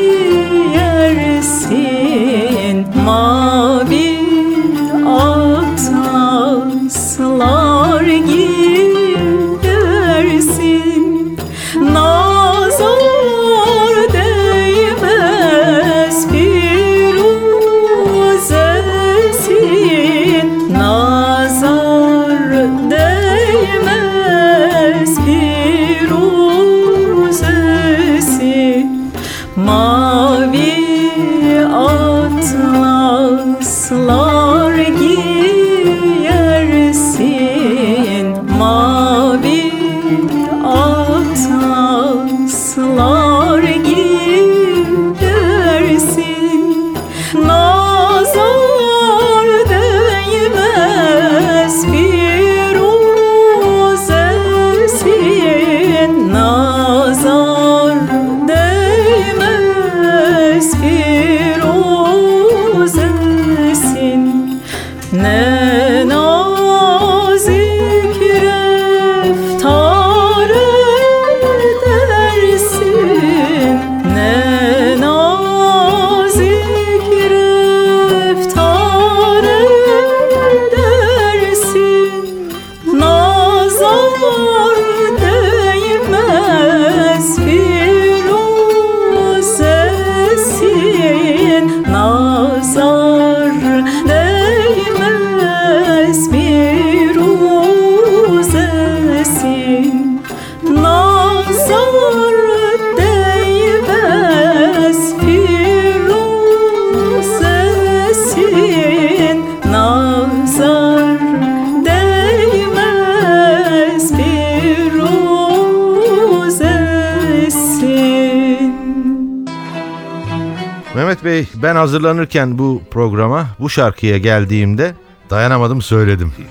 hazırlanırken 121.79 122.59
bu 122.59 122.83
programa 122.91 123.47
bu 123.61 123.71
şarkıya 123.71 124.19
geldiğimde 124.19 124.95
dayanamadım 125.31 125.83
söyledim. 125.83 126.33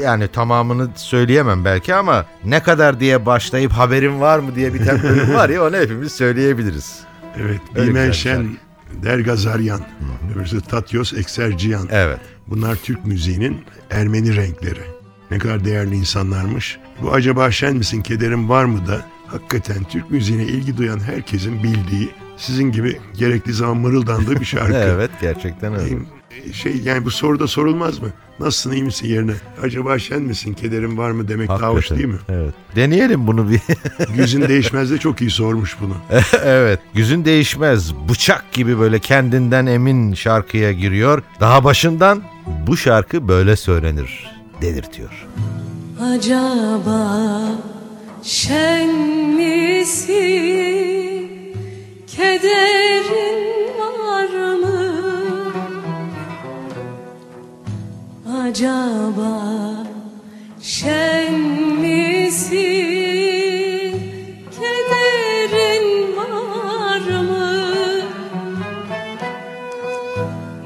Yani 0.00 0.28
tamamını 0.28 0.88
söyleyemem 0.96 1.64
belki 1.64 1.94
ama 1.94 2.26
ne 2.44 2.62
kadar 2.62 3.00
diye 3.00 3.26
başlayıp 3.26 3.72
haberin 3.72 4.20
var 4.20 4.38
mı 4.38 4.54
diye 4.54 4.74
biten 4.74 5.02
bölüm 5.02 5.34
var 5.34 5.48
ya 5.48 5.64
onu 5.66 5.76
hepimiz 5.76 6.12
söyleyebiliriz. 6.12 7.00
Evet, 7.40 7.60
Öyle 7.74 7.88
Bimen 7.90 8.06
güzel 8.06 8.22
Şen, 8.22 8.56
Dergazaryan, 9.02 9.80
öbürsü 10.34 10.60
Tatyos 10.60 11.12
Ekserciyan. 11.12 11.88
Evet. 11.90 12.18
Bunlar 12.46 12.76
Türk 12.76 13.06
müziğinin 13.06 13.64
Ermeni 13.90 14.36
renkleri. 14.36 14.80
Ne 15.30 15.38
kadar 15.38 15.64
değerli 15.64 15.94
insanlarmış. 15.94 16.78
Bu 17.02 17.12
acaba 17.12 17.50
şen 17.50 17.76
misin, 17.76 18.02
kederin 18.02 18.48
var 18.48 18.64
mı 18.64 18.86
da 18.86 19.00
hakikaten 19.32 19.84
Türk 19.84 20.10
müziğine 20.10 20.44
ilgi 20.44 20.76
duyan 20.76 21.00
herkesin 21.00 21.62
bildiği, 21.62 22.10
sizin 22.36 22.72
gibi 22.72 23.00
gerekli 23.18 23.52
zaman 23.52 23.76
mırıldandığı 23.76 24.40
bir 24.40 24.44
şarkı. 24.44 24.72
Evet 24.76 25.10
gerçekten 25.20 25.74
öyle. 25.80 25.96
Şey 26.52 26.76
yani 26.76 27.04
bu 27.04 27.10
soruda 27.10 27.46
sorulmaz 27.46 27.98
mı? 28.02 28.08
Nasılsın, 28.40 28.72
iyi 28.72 28.82
misin 28.82 29.08
yerine? 29.08 29.32
Acaba 29.62 29.98
şen 29.98 30.22
misin, 30.22 30.54
kederin 30.54 30.98
var 30.98 31.10
mı 31.10 31.28
demek 31.28 31.48
daha 31.48 31.68
hoş 31.68 31.90
Hakikaten. 31.90 31.98
değil 31.98 32.08
mi? 32.08 32.18
Evet. 32.28 32.54
Deneyelim 32.76 33.26
bunu 33.26 33.50
bir. 33.50 33.60
Yüzün 34.16 34.48
değişmez 34.48 34.90
de 34.90 34.98
çok 34.98 35.20
iyi 35.20 35.30
sormuş 35.30 35.76
bunu. 35.80 35.96
evet. 36.44 36.80
Yüzün 36.94 37.24
değişmez. 37.24 37.94
Bıçak 38.08 38.52
gibi 38.52 38.78
böyle 38.78 38.98
kendinden 38.98 39.66
emin 39.66 40.14
şarkıya 40.14 40.72
giriyor. 40.72 41.22
Daha 41.40 41.64
başından 41.64 42.22
bu 42.66 42.76
şarkı 42.76 43.28
böyle 43.28 43.56
söylenir 43.56 44.30
dedirtiyor. 44.62 45.26
Acaba 46.00 47.40
şen 48.22 48.88
misin? 49.36 50.12
Kederin 52.06 53.78
var 53.78 54.54
mı? 54.54 54.92
Acaba 58.44 59.86
şen 60.60 61.34
misin? 61.80 62.52
Kederin 64.50 66.16
var 66.16 67.20
mı? 67.22 67.48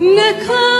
Ne 0.00 0.38
kadar 0.46 0.75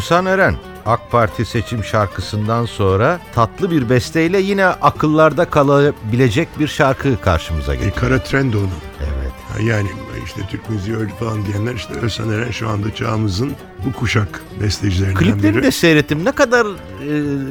Özhan 0.00 0.26
Eren 0.26 0.54
AK 0.86 1.10
Parti 1.10 1.44
seçim 1.44 1.84
şarkısından 1.84 2.66
sonra 2.66 3.20
tatlı 3.34 3.70
bir 3.70 3.90
besteyle 3.90 4.40
yine 4.40 4.66
akıllarda 4.66 5.44
kalabilecek 5.44 6.48
bir 6.58 6.68
şarkı 6.68 7.20
karşımıza 7.20 7.74
E, 7.74 7.76
getirdi. 7.76 7.94
kara 8.00 8.22
trend 8.22 8.54
onu. 8.54 8.68
Evet. 9.00 9.32
Ha, 9.52 9.62
Yani 9.62 9.88
işte 10.26 10.40
Türk 10.50 10.70
müziği 10.70 10.96
öldü 10.96 11.12
falan 11.20 11.46
diyenler 11.46 11.74
işte 11.74 11.94
Özhan 11.94 12.30
Eren 12.32 12.50
şu 12.50 12.68
anda 12.68 12.94
çağımızın 12.94 13.52
bu 13.86 13.92
kuşak 13.92 14.42
bestecilerinden 14.60 15.18
Kliplerini 15.18 15.56
biri. 15.56 15.62
de 15.64 15.70
seyrettim. 15.70 16.24
Ne 16.24 16.32
kadar 16.32 16.66
e, 16.66 16.70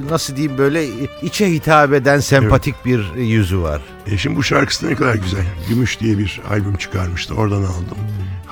nasıl 0.09 0.35
diyeyim 0.35 0.57
böyle 0.57 0.85
içe 1.21 1.51
hitap 1.51 1.93
eden 1.93 2.19
sempatik 2.19 2.85
bir 2.85 3.13
yüzü 3.15 3.61
var. 3.61 3.81
E 4.07 4.17
şimdi 4.17 4.35
bu 4.35 4.43
şarkısı 4.43 4.87
ne 4.89 4.95
kadar 4.95 5.15
güzel. 5.15 5.43
Gümüş 5.69 5.99
diye 5.99 6.17
bir 6.17 6.41
albüm 6.49 6.75
çıkarmıştı. 6.75 7.33
Oradan 7.33 7.61
aldım. 7.63 7.97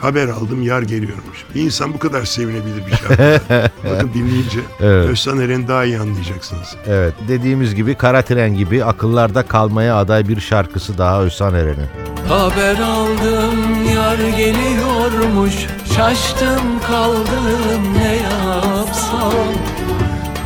Haber 0.02 0.28
aldım 0.28 0.62
yar 0.62 0.82
geliyormuş. 0.82 1.46
Bir 1.56 1.62
insan 1.62 1.94
bu 1.94 2.00
kadar 2.00 2.26
sevinebilir 2.26 2.86
bir 2.88 2.92
şarkı. 2.96 3.42
Bakın 3.90 4.12
dinleyince 4.14 4.60
Evet. 4.80 5.10
Özhan 5.10 5.40
Eren'i 5.40 5.68
daha 5.68 5.86
iyi 5.86 6.00
anlayacaksınız. 6.00 6.76
Evet 6.88 7.14
dediğimiz 7.28 7.76
gibi 7.76 7.96
Kara 7.96 8.22
Tren 8.22 8.56
gibi 8.56 8.86
akıllarda 8.86 9.44
kalmaya 9.44 9.96
aday 9.98 10.28
bir 10.28 10.40
şarkısı 10.40 10.98
daha 10.98 11.22
Özhan 11.22 11.54
Eren'in. 11.54 11.88
Haber 12.30 12.76
aldım 12.80 13.56
yar 13.96 14.18
geliyormuş 14.38 15.54
Şaştım 15.96 16.80
kaldım 16.88 17.94
ne 17.98 18.16
yapsam 18.16 19.34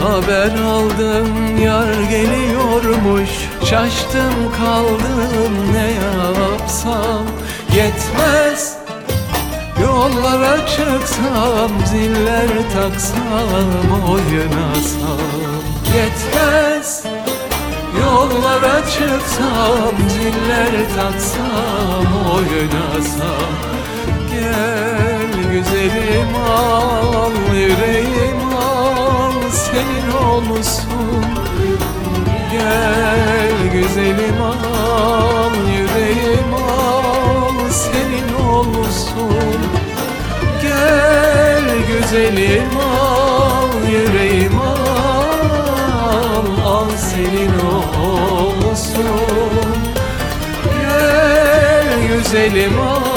Haber 0.03 0.51
aldım 0.63 1.57
yar 1.63 1.93
geliyormuş 2.09 3.29
Şaştım 3.63 4.33
kaldım 4.57 5.53
ne 5.73 5.91
yapsam 5.91 7.25
Yetmez 7.75 8.80
Yollara 9.81 10.67
çıksam 10.67 11.71
Ziller 11.85 12.47
taksam 12.73 14.09
Oynasam 14.09 15.17
Yetmez. 15.95 17.03
Yollara 17.99 18.81
çıksam, 18.85 20.09
ziller 20.09 20.71
taksam, 20.95 22.05
oynasam 22.33 23.51
Gel 24.31 25.51
güzelim 25.51 26.35
al, 26.49 26.90
güzelim 52.31 52.79
al, 52.79 53.10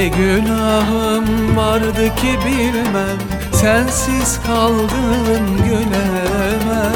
Ne 0.00 0.08
günahım 0.08 1.56
vardı 1.56 2.14
ki 2.16 2.38
bilmem 2.46 3.18
Sensiz 3.52 4.40
kaldım 4.46 5.44
gülemem. 5.64 6.92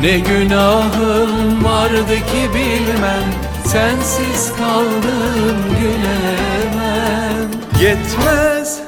Ne 0.00 0.18
günahım 0.18 1.64
vardı 1.64 2.16
ki 2.16 2.50
bilmem 2.54 3.24
Sensiz 3.66 4.52
kaldım 4.56 5.56
gülemem. 5.80 7.50
Yetmez 7.80 8.80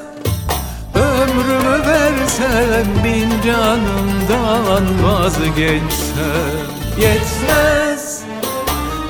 Ömrümü 0.95 1.87
versem 1.87 2.87
bin 3.03 3.29
canımdan 3.45 5.03
vazgeçsem. 5.03 6.67
Yetmez 6.99 8.21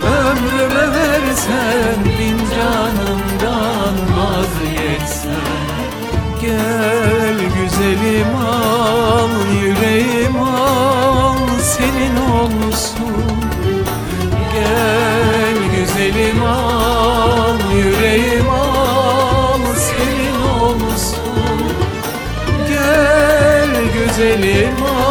Ömrümü 0.04 0.94
versem 0.94 2.17
güzelim 7.88 8.36
al 8.36 9.30
yüreğim 9.62 10.36
al 10.42 11.38
senin 11.62 12.16
olsun. 12.16 13.14
Gel 14.54 15.58
güzelim 15.76 16.44
al 16.44 17.60
yüreğim 17.76 18.50
al 18.50 19.60
senin 19.76 20.42
olsun. 20.62 21.62
Gel 22.68 23.70
güzelim 23.94 24.84
al 24.84 25.07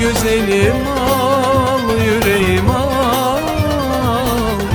güzelim 0.00 0.88
al 0.88 1.80
yüreğim 2.06 2.70
al 2.70 3.42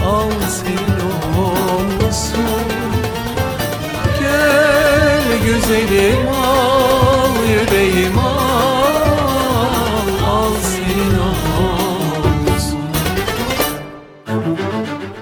al 0.05 0.31
senin 0.49 0.99
olsun 1.39 2.39
Gel 4.19 5.23
güzelim 5.45 6.27
al 6.27 7.29
yüreğim 7.49 8.19
al 8.19 9.05
al 10.25 10.53
senin 10.63 11.17
olsun 11.19 12.79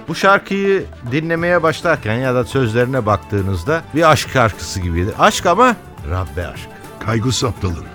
Bu 0.07 0.15
şarkıyı 0.15 0.85
dinlemeye 1.11 1.63
başlarken 1.63 2.15
ya 2.15 2.35
da 2.35 2.45
sözlerine 2.45 3.05
baktığınızda 3.05 3.81
bir 3.95 4.11
aşk 4.11 4.29
şarkısı 4.29 4.79
gibidir. 4.79 5.13
Aşk 5.19 5.45
ama 5.45 5.75
Rabbe 6.09 6.47
aşk. 6.47 6.69
Kaygu 7.05 7.31
Saptal'ın. 7.31 7.92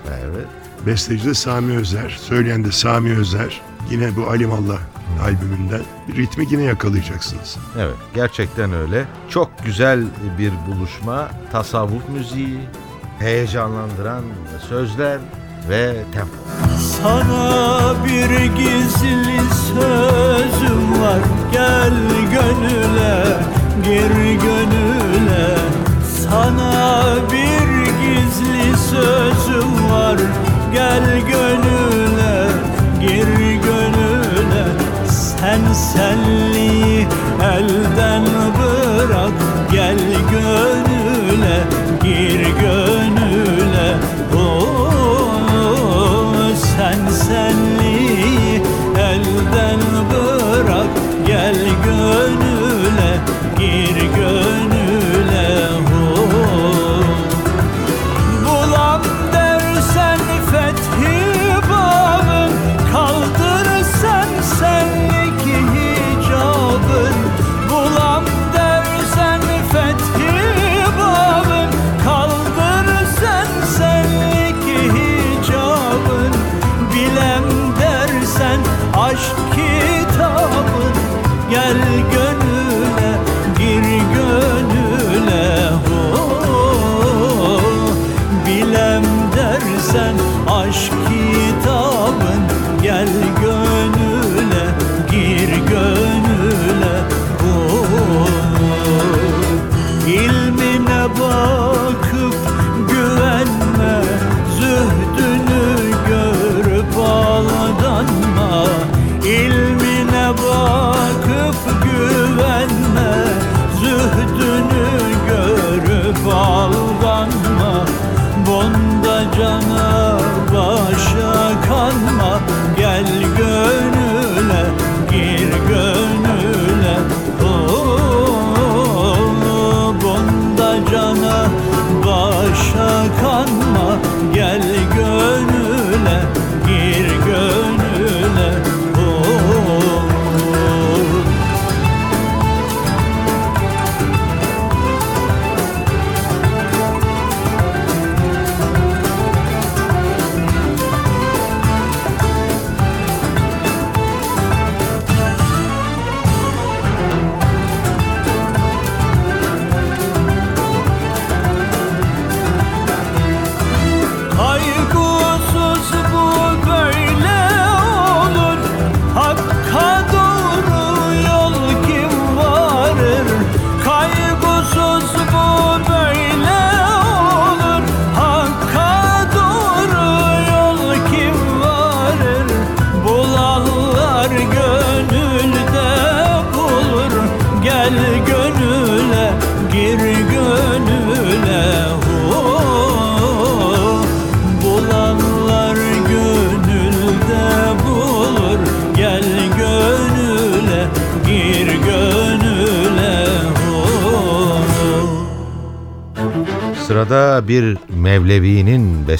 Besteci 0.85 1.25
de 1.25 1.33
Sami 1.33 1.77
Özer, 1.77 2.17
söyleyen 2.21 2.63
de 2.63 2.71
Sami 2.71 3.17
Özer. 3.17 3.61
Yine 3.91 4.15
bu 4.15 4.27
Alimallah 4.27 4.79
albümünden. 5.23 5.81
Ritmi 6.17 6.45
yine 6.49 6.63
yakalayacaksınız. 6.63 7.57
Evet 7.77 7.95
gerçekten 8.15 8.73
öyle. 8.73 9.05
Çok 9.29 9.51
güzel 9.65 10.03
bir 10.37 10.51
buluşma. 10.67 11.29
Tasavvuf 11.51 12.09
müziği, 12.09 12.59
heyecanlandıran 13.19 14.23
sözler 14.69 15.19
ve 15.69 15.95
tempo. 16.13 16.35
Sana 16.79 17.93
bir 18.05 18.29
gizli 18.45 19.39
sözüm 19.67 21.01
var 21.01 21.19
Gel 21.51 21.93
gönüle, 22.31 23.37
gir 23.83 24.15
gönüle 24.41 25.57
Sana 26.23 27.05
bir 27.31 27.85
gizli 28.01 28.77
sözüm 28.77 29.89
var 29.91 30.17
Gel 30.71 31.19
gönüle, 31.19 31.98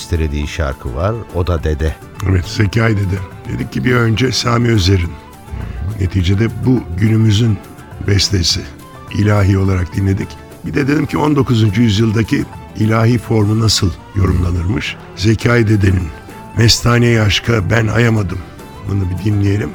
bestelediği 0.09 0.47
şarkı 0.47 0.95
var. 0.95 1.15
O 1.35 1.47
da 1.47 1.63
Dede. 1.63 1.95
Evet 2.29 2.45
Zekai 2.45 2.97
dedi. 2.97 3.19
Dedik 3.53 3.73
ki 3.73 3.85
bir 3.85 3.95
önce 3.95 4.31
Sami 4.31 4.69
Özer'in. 4.69 5.11
Neticede 5.99 6.47
bu 6.65 6.83
günümüzün 6.97 7.57
bestesi. 8.07 8.61
ilahi 9.13 9.57
olarak 9.57 9.95
dinledik. 9.95 10.27
Bir 10.65 10.73
de 10.73 10.87
dedim 10.87 11.05
ki 11.05 11.17
19. 11.17 11.77
yüzyıldaki 11.77 12.45
ilahi 12.75 13.17
formu 13.17 13.59
nasıl 13.59 13.91
yorumlanırmış? 14.15 14.95
Zekai 15.15 15.67
dedenin 15.67 16.07
Mestaneyi 16.57 17.21
aşka 17.21 17.69
ben 17.69 17.87
ayamadım. 17.87 18.39
Bunu 18.89 19.03
bir 19.09 19.25
dinleyelim. 19.25 19.69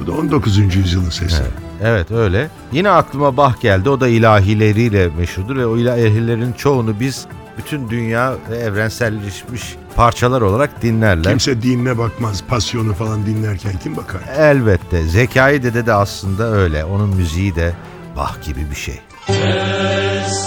Bu 0.00 0.06
da 0.06 0.12
19. 0.12 0.76
yüzyılın 0.76 1.10
sesi. 1.10 1.42
Evet 1.82 2.10
öyle. 2.10 2.50
Yine 2.72 2.90
aklıma 2.90 3.36
Bah 3.36 3.60
geldi. 3.60 3.90
O 3.90 4.00
da 4.00 4.08
ilahileriyle 4.08 5.08
meşhurdur 5.18 5.56
ve 5.56 5.66
o 5.66 5.76
ilahilerin 5.76 6.52
çoğunu 6.52 7.00
biz 7.00 7.26
bütün 7.58 7.90
dünya 7.90 8.34
ve 8.50 8.56
evrenselleşmiş 8.56 9.76
parçalar 10.00 10.40
olarak 10.40 10.82
dinlerler. 10.82 11.30
Kimse 11.30 11.62
dinine 11.62 11.98
bakmaz. 11.98 12.44
Pasyonu 12.48 12.94
falan 12.94 13.26
dinlerken 13.26 13.72
kim 13.82 13.96
bakar? 13.96 14.20
Elbette. 14.38 15.02
Zekai 15.02 15.62
Dede 15.62 15.86
de 15.86 15.92
aslında 15.92 16.44
öyle. 16.44 16.84
Onun 16.84 17.08
müziği 17.08 17.54
de 17.54 17.72
Bah 18.16 18.42
gibi 18.42 18.70
bir 18.70 18.76
şey. 18.76 19.00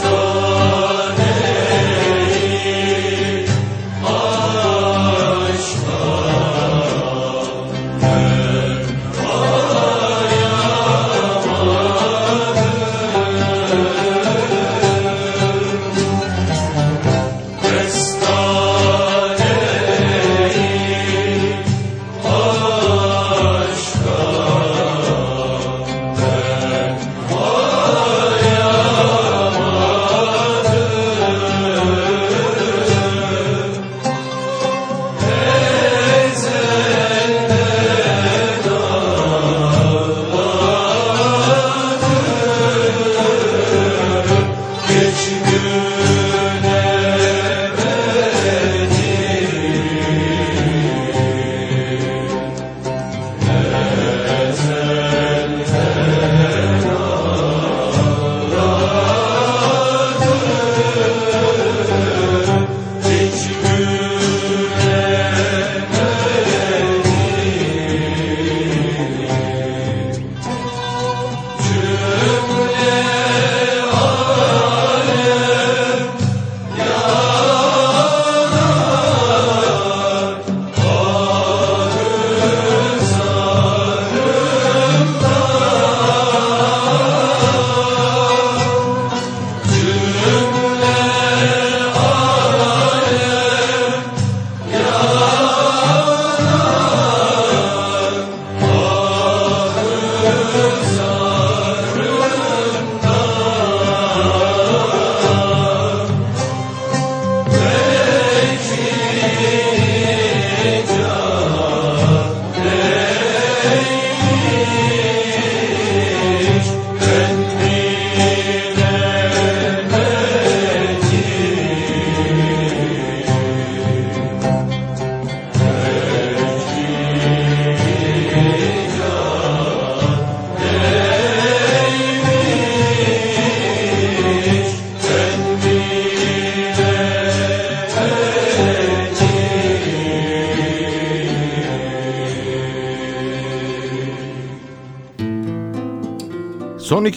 Son 0.01 0.32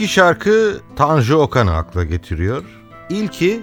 iki 0.06 0.14
şarkı 0.14 0.80
Tanju 0.96 1.36
Okan'ı 1.36 1.76
akla 1.76 2.04
getiriyor. 2.04 2.62
İlki 3.10 3.62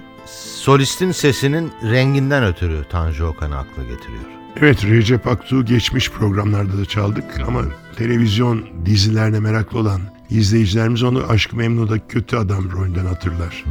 solistin 0.54 1.12
sesinin 1.12 1.72
renginden 1.90 2.44
ötürü 2.44 2.84
Tanju 2.90 3.26
Okan'ı 3.26 3.58
akla 3.58 3.82
getiriyor. 3.82 4.24
Evet 4.56 4.84
Recep 4.84 5.26
Aktuğ 5.26 5.64
geçmiş 5.64 6.10
programlarda 6.10 6.78
da 6.78 6.84
çaldık 6.84 7.24
ama 7.46 7.62
televizyon 7.96 8.64
dizilerine 8.84 9.40
meraklı 9.40 9.78
olan 9.78 10.00
izleyicilerimiz 10.30 11.02
onu 11.02 11.24
Aşk-ı 11.28 11.56
Memnu'da 11.56 12.08
kötü 12.08 12.36
adam 12.36 12.72
rolünden 12.72 13.06
hatırlar. 13.06 13.64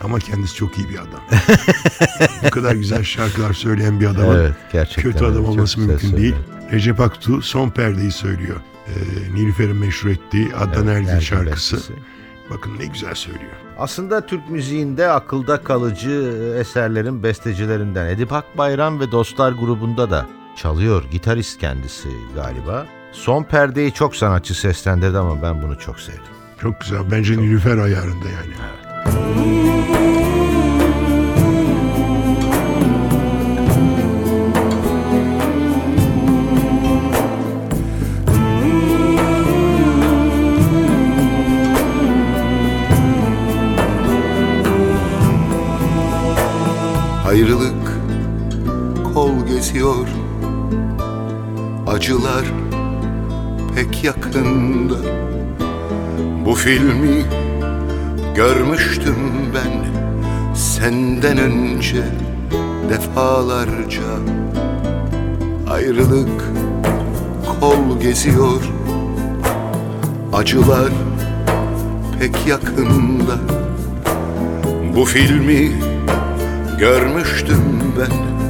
Ama 0.00 0.18
kendisi 0.18 0.54
çok 0.54 0.78
iyi 0.78 0.88
bir 0.88 0.98
adam. 0.98 1.20
Bu 2.44 2.50
kadar 2.50 2.74
güzel 2.74 3.04
şarkılar 3.04 3.52
söyleyen 3.52 4.00
bir 4.00 4.06
adamın 4.06 4.52
Evet, 4.72 4.94
kötü 4.96 5.18
adam 5.18 5.36
öyle. 5.36 5.38
Olması 5.38 5.80
mümkün 5.80 6.16
değil. 6.16 6.34
Recep 6.72 7.00
Aktuğ 7.00 7.42
son 7.42 7.70
perdeyi 7.70 8.12
söylüyor. 8.12 8.56
Ee, 8.90 9.34
Nilüfer'in 9.34 9.76
meşhur 9.76 10.10
ettiği 10.10 10.54
Adnan 10.56 10.86
Evet, 10.86 11.08
Ergin 11.08 11.18
şarkısı. 11.20 11.76
bestesi. 11.76 11.92
Bakın 12.50 12.78
ne 12.78 12.86
güzel 12.86 13.14
söylüyor. 13.14 13.50
Aslında 13.78 14.26
Türk 14.26 14.50
müziğinde 14.50 15.08
akılda 15.10 15.62
kalıcı 15.62 16.32
eserlerin 16.58 17.22
bestecilerinden 17.22 18.06
Edip 18.06 18.32
Akbayram 18.32 19.00
ve 19.00 19.12
Dostlar 19.12 19.52
grubunda 19.52 20.10
da 20.10 20.26
çalıyor. 20.56 21.04
Gitarist 21.10 21.60
kendisi 21.60 22.08
galiba. 22.34 22.86
Son 23.12 23.42
perdeyi 23.42 23.92
çok 23.92 24.16
sanatçı 24.16 24.60
seslendirdi 24.60 25.18
ama 25.18 25.42
ben 25.42 25.62
bunu 25.62 25.78
çok 25.78 26.00
sevdim. 26.00 26.22
Çok 26.62 26.80
güzel. 26.80 26.98
Bence 27.10 27.38
Nilüfer 27.38 27.78
ayarında 27.78 28.28
yani. 28.28 28.54
Ayrılık 29.06 30.39
kol 49.60 49.64
geziyor 49.64 50.06
Acılar 51.86 52.44
pek 53.74 54.04
yakında. 54.04 54.96
Bu 56.46 56.54
filmi 56.54 57.24
görmüştüm 58.34 59.16
ben 59.54 59.84
Senden 60.54 61.38
önce 61.38 62.04
defalarca. 62.90 64.02
Ayrılık 65.70 66.44
kol 67.60 68.00
geziyor. 68.00 68.62
Acılar 70.32 70.92
pek 72.20 72.46
yakında. 72.46 73.38
Bu 74.96 75.04
filmi 75.04 75.72
Görmüştüm 76.78 77.62
ben 77.98 78.49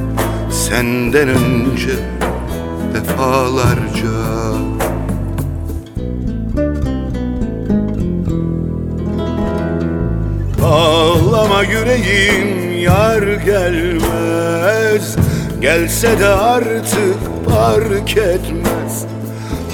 senden 0.61 1.27
önce 1.27 1.91
defalarca. 2.93 4.09
Ağlama 10.63 11.63
yüreğim 11.63 12.79
yar 12.79 13.21
gelmez. 13.45 15.15
Gelse 15.61 16.19
de 16.19 16.27
artık 16.27 17.17
fark 17.49 18.17
etmez. 18.17 19.05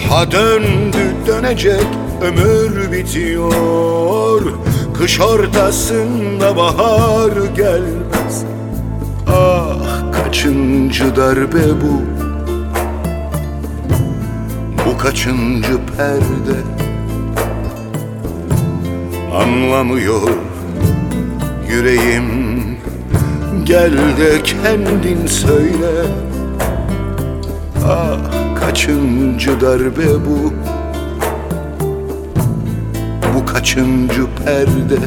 Ha 0.09 0.31
döndü 0.31 1.15
dönecek 1.27 1.87
ömür 2.21 2.91
bitiyor. 2.91 4.41
Kış 4.97 5.19
ortasında 5.19 6.57
bahar 6.57 7.31
gelmez. 7.55 8.45
Ah 9.29 9.56
kaçıncı 10.27 11.15
darbe 11.15 11.81
bu? 11.81 12.01
Bu 14.85 14.97
kaçıncı 14.97 15.79
perde? 15.97 16.59
Anlamıyor 19.35 20.29
yüreğim. 21.69 22.25
Gel 23.63 23.93
de 23.93 24.43
kendin 24.43 25.27
söyle. 25.27 25.91
Ah 27.85 28.17
kaçıncı 28.59 29.61
darbe 29.61 30.25
bu? 30.25 30.53
Bu 33.35 33.45
kaçıncı 33.45 34.25
perde? 34.45 34.99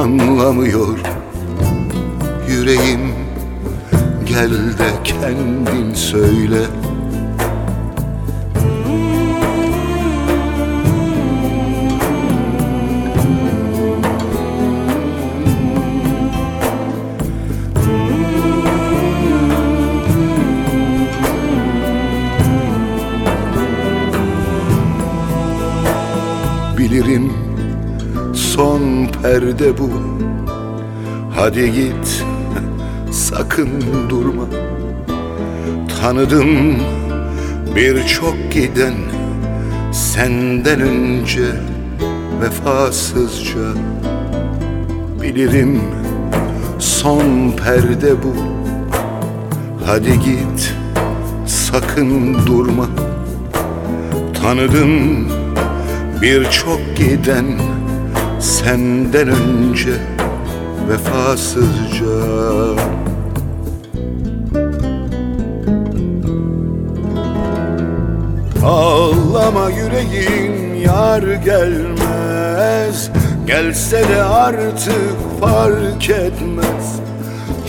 Anlamıyor 0.00 1.09
yüreğim. 2.60 3.00
Gel 4.26 4.50
de 4.50 4.90
kendin 5.04 5.94
söyle. 5.94 6.58
Bilirim 26.78 27.32
son 28.34 29.06
perde 29.22 29.78
bu. 29.78 29.90
Hadi 31.36 31.72
git 31.72 32.29
sakın 33.30 33.70
durma. 34.08 34.44
Tanıdım 36.00 36.76
birçok 37.76 38.52
giden 38.52 38.94
Senden 39.92 40.80
önce 40.80 41.42
vefasızca. 42.42 43.60
Bilirim 45.22 45.80
son 46.78 47.50
perde 47.50 48.22
bu. 48.22 48.34
Hadi 49.86 50.20
git 50.20 50.74
sakın 51.46 52.46
durma. 52.46 52.86
Tanıdım 54.42 55.28
birçok 56.22 56.80
giden 56.96 57.46
Senden 58.40 59.28
önce 59.28 59.92
vefasızca 60.88 62.06
Ağlama 68.64 69.70
yüreğim 69.70 70.74
yar 70.74 71.22
gelmez. 71.22 73.10
Gelse 73.46 74.08
de 74.08 74.22
artık 74.22 75.40
fark 75.40 76.10
etmez. 76.10 77.00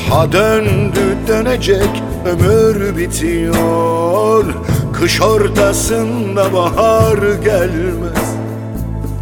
Ha 0.09 0.31
döndü 0.31 1.17
dönecek 1.27 2.03
ömür 2.25 2.97
bitiyor. 2.97 4.45
Kış 4.93 5.21
ortasında 5.21 6.53
bahar 6.53 7.17
gelmez. 7.43 8.35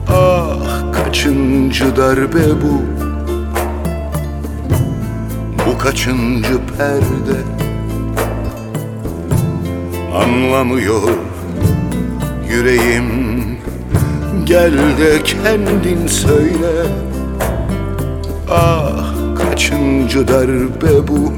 Ah 0.10 0.94
kaçıncı 0.94 1.96
darbe 1.96 2.62
bu? 2.62 2.82
Bu 5.68 5.78
kaçıncı 5.78 6.60
perde? 6.78 7.40
Anlamıyor 10.16 11.29
yüreğim. 12.60 13.08
Gel 14.46 14.74
de 14.74 15.24
kendin 15.24 16.08
söyle. 16.08 16.88
Ah 18.50 19.14
kaçıncı 19.36 20.28
darbe 20.28 21.08
bu? 21.08 21.34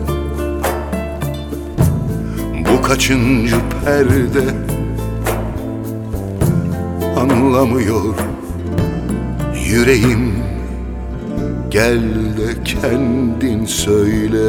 Bu 2.70 2.82
kaçıncı 2.82 3.56
perde? 3.86 4.46
Anlamıyor 7.18 8.16
yüreğim. 9.70 10.34
Gel 11.70 12.02
de 12.38 12.64
kendin 12.66 13.66
söyle 13.66 14.42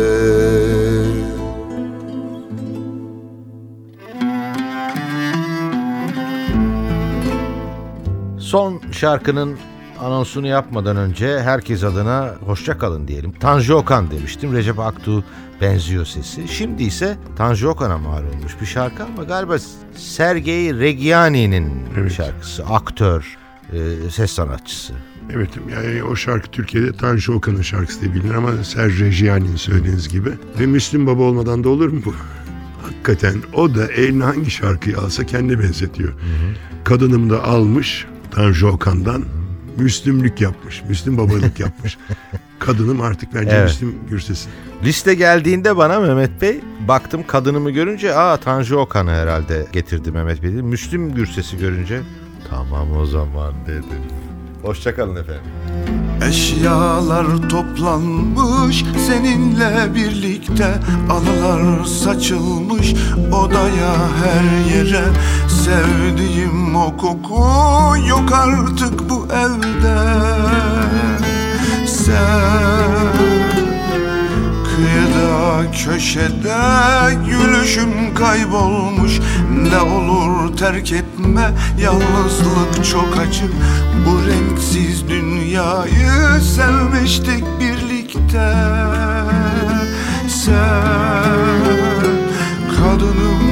Son 8.52 8.80
şarkının 8.92 9.56
anonsunu 10.00 10.46
yapmadan 10.46 10.96
önce 10.96 11.40
herkes 11.40 11.84
adına 11.84 12.34
hoşça 12.46 12.78
kalın 12.78 13.08
diyelim. 13.08 13.32
Tanju 13.32 13.74
Okan 13.74 14.10
demiştim. 14.10 14.52
Recep 14.52 14.78
Aktu 14.78 15.24
benziyor 15.60 16.04
sesi. 16.06 16.48
Şimdi 16.48 16.82
ise 16.82 17.16
Tanju 17.36 17.68
Okan'a 17.68 17.98
mal 17.98 18.22
olmuş 18.24 18.52
bir 18.60 18.66
şarkı 18.66 19.04
ama 19.04 19.24
galiba 19.24 19.56
Sergey 19.96 20.78
Reggiani'nin 20.78 21.70
Evet. 21.98 22.12
şarkısı. 22.12 22.64
Aktör, 22.64 23.36
e, 23.72 24.10
ses 24.10 24.30
sanatçısı. 24.32 24.92
Evet 25.30 25.50
yani 25.72 26.04
o 26.04 26.16
şarkı 26.16 26.50
Türkiye'de 26.50 26.92
Tanju 26.92 27.32
Okan'ın 27.32 27.62
şarkısı 27.62 28.00
diye 28.00 28.14
bilinir 28.14 28.34
ama 28.34 28.64
Serge 28.64 29.04
Reggiani'nin 29.04 29.56
söylediğiniz 29.56 30.08
gibi. 30.08 30.30
Ve 30.60 30.66
Müslüm 30.66 31.06
Baba 31.06 31.22
olmadan 31.22 31.64
da 31.64 31.68
olur 31.68 31.88
mu 31.88 32.00
bu? 32.04 32.14
Hakikaten 32.82 33.34
o 33.54 33.74
da 33.74 33.86
eline 33.86 34.24
hangi 34.24 34.50
şarkıyı 34.50 34.98
alsa 34.98 35.26
kendine 35.26 35.58
benzetiyor. 35.58 36.12
Kadınım 36.84 37.30
da 37.30 37.44
almış 37.44 38.06
Tanju 38.34 38.68
Okan'dan 38.68 39.24
Müslümlük 39.76 40.40
yapmış. 40.40 40.82
Müslüm 40.88 41.18
babalık 41.18 41.60
yapmış. 41.60 41.98
Kadınım 42.58 43.00
artık 43.00 43.34
bence 43.34 43.50
Evet. 43.50 43.64
Müslüm 43.64 43.94
Gürses'in. 44.10 44.50
Liste 44.84 45.14
geldiğinde 45.14 45.76
bana 45.76 46.00
Mehmet 46.00 46.42
Bey 46.42 46.60
baktım 46.88 47.24
kadınımı 47.26 47.70
görünce 47.70 48.14
aa 48.14 48.36
Tanju 48.36 48.76
Okan'ı 48.76 49.10
herhalde 49.10 49.66
getirdi 49.72 50.10
Mehmet 50.10 50.42
Bey. 50.42 50.50
Müslüm 50.50 51.14
Gürses'i 51.14 51.58
görünce 51.58 52.00
Tamam 52.50 52.96
o 52.96 53.06
zaman 53.06 53.54
dedim. 53.66 54.02
Hoşçakalın 54.62 55.16
efendim. 55.16 55.42
Eşyalar 56.28 57.26
toplanmış 57.48 58.84
seninle 59.06 59.94
birlikte 59.94 60.74
Anılar 61.10 61.84
saçılmış. 61.84 62.94
Odaya 63.32 63.94
her 64.22 64.76
yere 64.76 65.04
Sevdiğim 65.48 66.76
o 66.76 66.96
koku 66.96 67.44
yok 68.08 68.32
artık 68.32 69.10
bu 69.10 69.26
evde. 69.32 69.98
Sen 71.86 73.61
Kıyıda 74.82 75.70
köşede 75.72 76.58
gülüşüm 77.26 78.14
kaybolmuş. 78.14 79.20
Ne 79.70 79.78
olur 79.80 80.56
terk 80.56 80.92
etme 80.92 81.50
yalnızlık 81.80 82.84
çok 82.90 83.16
acı 83.18 83.44
Bu 84.06 84.18
renksiz 84.26 85.08
dünyayı 85.08 86.40
sevmiştik 86.56 87.44
birlikte. 87.60 88.52
Sen 90.28 90.82
kadınım 92.76 93.51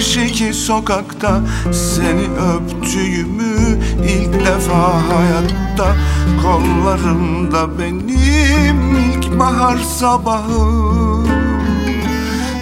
karşıki 0.00 0.54
sokakta 0.54 1.40
Seni 1.72 2.28
öptüğümü 2.54 3.78
ilk 4.04 4.46
defa 4.46 4.92
hayatta. 5.08 5.96
Kollarımda 6.42 7.78
benim 7.78 8.98
ilk 8.98 9.38
bahar 9.38 9.78
sabahım. 9.78 11.28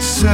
Sen 0.01 0.29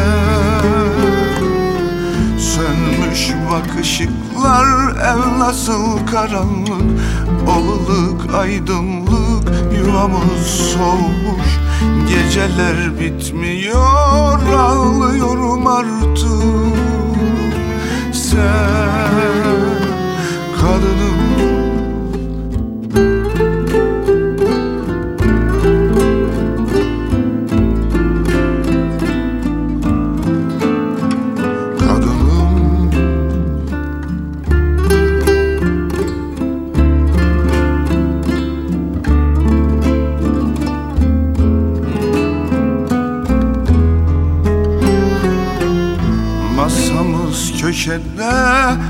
Sönmüş 2.39 3.33
bak 3.51 3.81
ışıklar 3.81 4.91
ev 4.91 5.39
nasıl 5.39 6.07
karanlık? 6.07 7.01
Oluluk 7.49 8.35
aydınlık 8.35 9.53
yuvamız 9.79 10.47
soğumuş. 10.47 11.59
Geceler 12.09 13.01
bitmiyor 13.01 14.53
ağlıyorum 14.59 15.67
artık 15.67 16.94
Sen 18.35 18.43
kadınım 20.61 21.64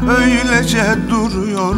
öylece 0.08 0.84
duruyor 1.10 1.76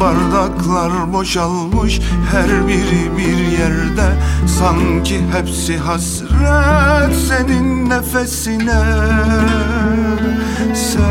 Bardaklar 0.00 1.12
boşalmış 1.12 2.00
her 2.32 2.68
biri 2.68 3.16
bir 3.16 3.58
yerde. 3.58 4.16
Sanki 4.58 5.20
hepsi 5.32 5.78
hasret 5.78 7.16
senin 7.28 7.90
nefesine. 7.90 8.82
Sen 10.74 11.04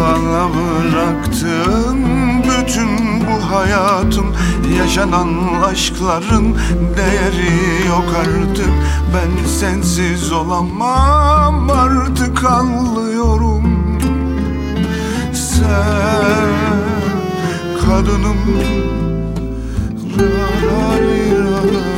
bana 0.00 0.48
bıraktın 0.54 2.06
bütün 2.42 3.20
bu 3.20 3.54
hayatım 3.54 4.34
Yaşanan 4.78 5.28
aşkların 5.64 6.56
değeri 6.96 7.86
yok 7.88 8.04
artık. 8.20 8.70
Ben 9.14 9.46
sensiz 9.46 10.32
olamam 10.32 11.70
artık 11.70 12.44
anlıyorum 12.44 13.65
Sen 15.56 16.50
kadınım. 17.80 18.36
Makam 20.16 21.95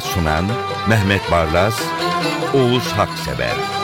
sunan 0.00 0.44
Mehmet 0.88 1.30
Barlas, 1.30 1.74
Oğuz 2.54 2.92
Haksever 2.92 3.79